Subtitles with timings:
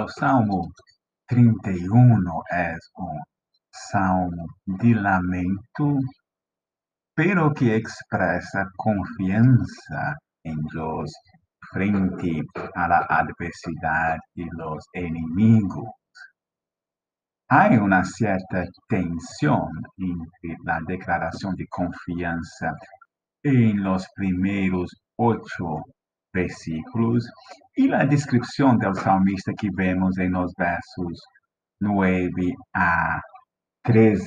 [0.00, 0.72] o Salmo
[1.28, 3.20] 31 é um
[3.90, 4.46] salmo
[4.80, 5.98] de lamento,
[7.14, 10.16] pero que expressa confiança
[10.46, 11.10] em Deus
[11.70, 12.40] frente
[12.74, 15.90] à adversidade e os inimigos.
[17.50, 19.68] Há uma certa tensão
[19.98, 22.72] entre a declaração de confiança
[23.44, 25.82] em los primeiros oito
[26.34, 27.24] versículos
[27.76, 31.18] e a descrição do salmista que vemos em los versos
[31.80, 33.20] 9 a
[33.84, 34.22] 13.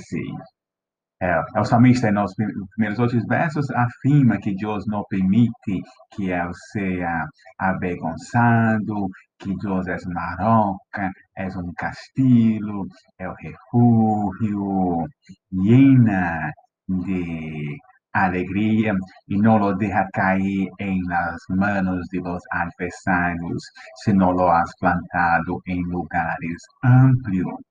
[1.21, 2.33] É, o salmista, nos
[2.75, 5.81] primeiros oito versos, afirma que Deus não permite
[6.13, 7.25] que ele seja
[7.57, 9.07] avergonçado,
[9.39, 12.85] que Deus é uma roca, é um castelo,
[13.17, 15.07] é o refúgio,
[15.51, 16.51] llena
[16.87, 17.77] de
[18.15, 18.93] alegria
[19.27, 23.61] e não lo deja cair em las manos de los adversários,
[24.03, 27.61] sino lo has plantado em lugares amplios.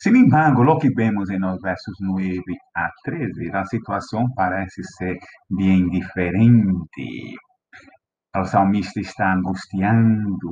[0.00, 2.40] Sin embargo, lo que vemos en los versos 9
[2.74, 7.34] a 13, la situación parece ser bien diferente.
[8.34, 10.50] O salmista está angustiando,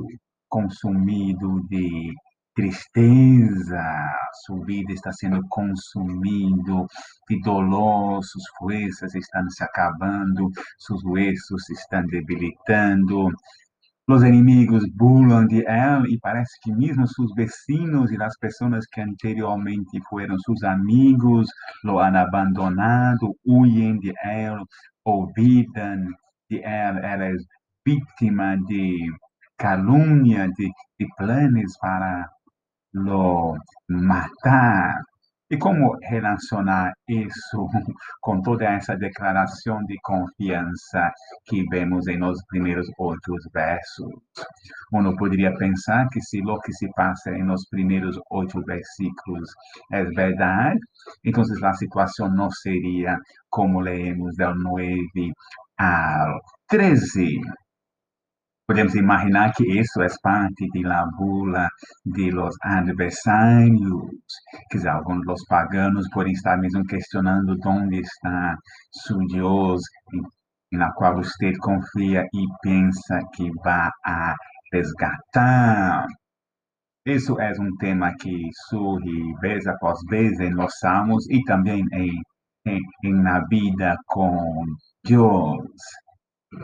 [0.49, 2.13] consumido de
[2.57, 3.83] tristeza,
[4.43, 6.87] sua vida está sendo consumido
[7.29, 13.29] de dolor, suas forças estão se acabando, seus huesos se estão debilitando,
[14.09, 19.01] os inimigos burlam de él e parece que mesmo seus vecinos e as pessoas que
[19.01, 21.47] anteriormente foram seus amigos
[21.83, 24.65] lo han abandonado, huyen de él,
[25.03, 26.07] olvidam
[26.49, 27.35] de él, ela é
[27.85, 29.11] vítima de
[29.57, 32.36] calúnia, de, de planos para
[33.05, 33.57] lo
[33.89, 34.95] matar.
[35.49, 37.67] E como relacionar isso
[38.19, 41.09] com toda essa declaração de confiança
[41.45, 44.11] que vemos em nos primeiros oito versos?
[44.91, 49.49] Uno poderia pensar que se o que se passa em nos primeiros oito versículos
[49.93, 50.79] é verdade,
[51.23, 53.17] então a situação não seria
[53.49, 55.31] como leemos del 9
[55.77, 57.39] ao 13.
[58.67, 61.69] Podemos imaginar que isso é parte de la bula
[62.05, 64.11] de los adversários,
[64.69, 68.57] que alguns dos paganos podem estar mesmo questionando onde está
[68.91, 69.81] seu Deus,
[70.73, 74.35] la qual você confia e pensa que vai a
[74.73, 76.05] resgatar.
[77.05, 82.21] Isso é um tema que surge vez após vez em los salmos e também em,
[82.65, 84.65] em, em na vida com
[85.05, 85.71] Deus.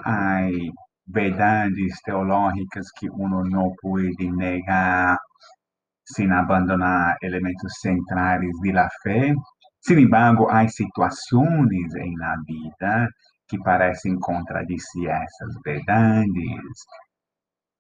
[0.06, 0.52] Ai,
[1.08, 5.18] verdades teológicas que uno não pode negar
[6.06, 9.34] sem abandonar elementos centrais da fé.
[9.82, 13.10] Sin embargo, há situações em la vida
[13.48, 16.78] que parecem contradizer essas verdades,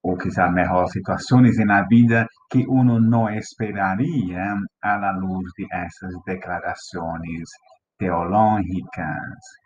[0.03, 7.50] ou quizá melhor, situações na vida que uno não esperaria à luz de essas declarações
[7.97, 9.62] teológicas.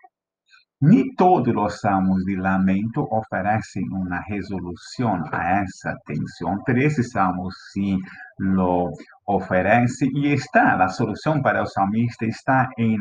[0.80, 7.50] Nem todos os salmos de lamento oferecem uma resolução a essa tensão, mas esse salmo
[7.72, 7.98] sim
[8.40, 8.92] lo
[9.26, 13.00] oferece e está, a solução para o salmista está em,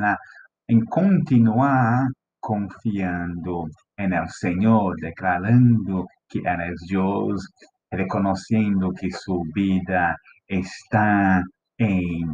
[0.71, 2.09] em continuar
[2.41, 7.43] confiando el Senhor, declarando que eres Deus,
[7.93, 10.17] reconhecendo que sua vida
[10.49, 11.43] está
[11.79, 12.25] em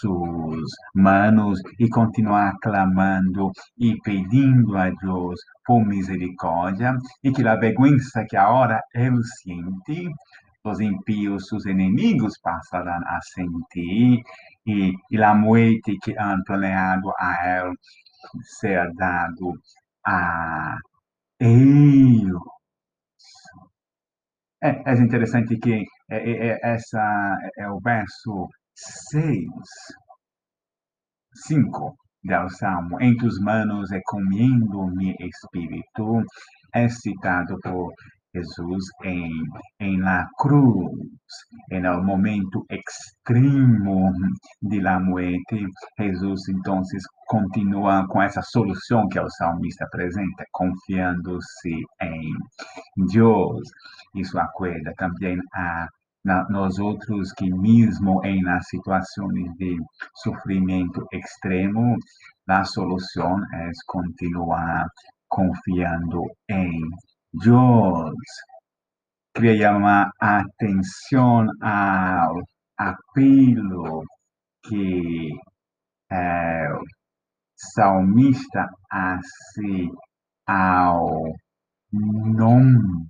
[0.00, 8.24] suas manos e continuar clamando e pedindo a Deus por misericórdia e que a vergüenza
[8.28, 10.08] que agora ele sente,
[10.64, 14.22] os impíos, seus inimigos passarão a sentir
[14.66, 17.74] e, e a morte que han planeado a ele
[18.42, 19.54] ser dado
[20.06, 20.76] a
[21.40, 22.32] eles.
[24.62, 29.46] É, é interessante que é, é, é essa é o verso 6,
[31.46, 36.22] 5 del Salmo, em tus manos encomiendo mi espírito,
[36.74, 37.92] é citado por
[38.34, 39.30] Jesus em,
[39.80, 40.90] em la cruz,
[41.70, 44.10] en el momento extremo
[44.62, 45.66] de la muerte,
[45.98, 46.80] Jesus então
[47.26, 52.32] continua com essa solução que o salmista apresenta, confiando-se em
[53.12, 53.68] Deus.
[54.14, 55.86] Isso acuerda também a
[56.24, 59.76] na, nós outros que mesmo em nas situações de
[60.16, 61.96] sofrimento extremo,
[62.48, 64.86] a solução é continuar
[65.28, 66.80] confiando em
[67.32, 68.14] Deus.
[69.34, 72.42] Queria chamar atenção ao
[72.76, 74.04] apelo
[74.62, 75.30] que
[76.10, 76.66] é,
[77.56, 79.88] salmista hace
[80.46, 81.32] ao
[81.92, 83.06] nome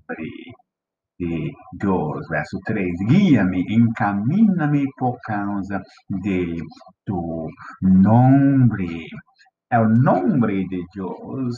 [1.22, 2.26] de Deus.
[2.28, 5.80] Verso 3, guia-me, encamina-me por causa
[6.10, 6.58] de
[7.06, 7.48] tu
[7.80, 9.06] nome.
[9.70, 11.56] É o nome de Deus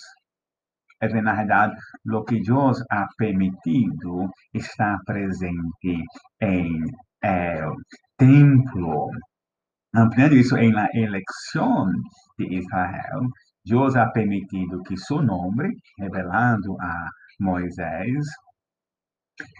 [1.01, 1.75] é na realidade
[2.11, 5.95] o que Deus ha permitido está presente
[6.41, 6.83] em
[7.23, 7.75] el
[8.17, 9.11] templo.
[9.95, 11.87] Ampliando isso em la eleição
[12.39, 13.29] de Israel,
[13.65, 15.69] Deus ha permitido que seu nome,
[15.99, 17.09] revelado a
[17.41, 18.25] Moisés,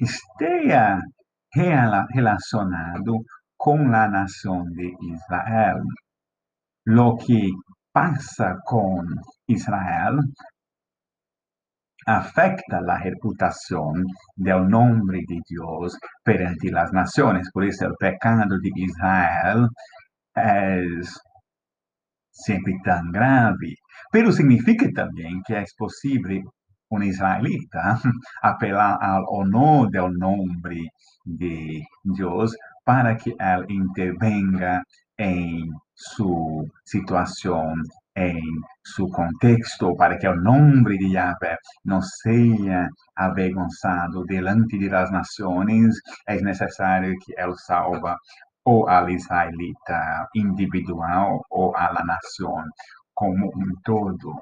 [0.01, 1.01] esteja
[1.55, 3.25] relacionado
[3.57, 5.83] com a nação de Israel.
[6.87, 7.51] Lo que
[7.93, 9.03] passa com
[9.49, 10.19] Israel
[12.07, 14.05] afecta la reputación
[14.37, 17.51] del nombre de Dios perante las naciones.
[17.53, 19.69] Por eso el pecado de Israel
[20.35, 21.19] es
[22.31, 23.77] siempre tan grave.
[24.11, 26.43] Pero significa también que es posible
[26.91, 28.01] un israelita
[28.43, 30.89] apelar al honor del nombre
[31.25, 34.83] de Dios para que él intervenga
[35.17, 37.83] en su situación
[38.17, 38.41] em
[38.85, 45.97] seu contexto, para que o nome de Yahvé não seja avergonzado delante de las nações,
[46.29, 48.17] é necessário que ele salva
[48.65, 52.65] ou al israelita individual ou a la nação
[53.15, 54.35] como um todo.